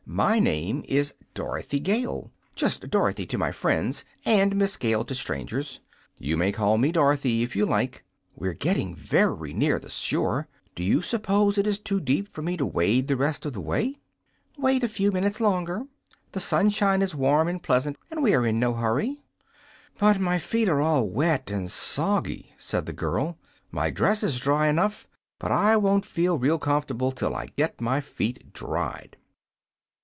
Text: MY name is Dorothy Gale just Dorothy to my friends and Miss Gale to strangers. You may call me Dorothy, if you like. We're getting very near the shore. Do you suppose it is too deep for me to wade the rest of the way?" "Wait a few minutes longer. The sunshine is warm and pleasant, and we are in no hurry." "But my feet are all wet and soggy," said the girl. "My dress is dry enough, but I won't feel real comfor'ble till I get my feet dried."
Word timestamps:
MY 0.13 0.39
name 0.39 0.83
is 0.89 1.13
Dorothy 1.33 1.79
Gale 1.79 2.33
just 2.53 2.89
Dorothy 2.89 3.25
to 3.27 3.37
my 3.37 3.53
friends 3.53 4.03
and 4.25 4.57
Miss 4.57 4.75
Gale 4.75 5.05
to 5.05 5.15
strangers. 5.15 5.79
You 6.17 6.35
may 6.35 6.51
call 6.51 6.77
me 6.77 6.91
Dorothy, 6.91 7.43
if 7.43 7.55
you 7.55 7.65
like. 7.65 8.03
We're 8.35 8.51
getting 8.53 8.93
very 8.93 9.53
near 9.53 9.79
the 9.79 9.89
shore. 9.89 10.49
Do 10.75 10.83
you 10.83 11.01
suppose 11.01 11.57
it 11.57 11.65
is 11.65 11.79
too 11.79 12.01
deep 12.01 12.27
for 12.27 12.41
me 12.41 12.57
to 12.57 12.65
wade 12.65 13.07
the 13.07 13.15
rest 13.15 13.45
of 13.45 13.53
the 13.53 13.61
way?" 13.61 13.99
"Wait 14.57 14.83
a 14.83 14.89
few 14.89 15.13
minutes 15.13 15.39
longer. 15.39 15.83
The 16.33 16.41
sunshine 16.41 17.01
is 17.01 17.15
warm 17.15 17.47
and 17.47 17.63
pleasant, 17.63 17.97
and 18.09 18.21
we 18.21 18.33
are 18.33 18.45
in 18.45 18.59
no 18.59 18.73
hurry." 18.73 19.23
"But 19.97 20.19
my 20.19 20.39
feet 20.39 20.67
are 20.67 20.81
all 20.81 21.07
wet 21.07 21.49
and 21.51 21.71
soggy," 21.71 22.53
said 22.57 22.85
the 22.85 22.91
girl. 22.91 23.37
"My 23.71 23.89
dress 23.89 24.23
is 24.23 24.41
dry 24.41 24.67
enough, 24.67 25.07
but 25.39 25.53
I 25.53 25.77
won't 25.77 26.03
feel 26.05 26.37
real 26.37 26.59
comfor'ble 26.59 27.13
till 27.13 27.33
I 27.33 27.45
get 27.55 27.79
my 27.79 28.01
feet 28.01 28.51
dried." 28.51 29.15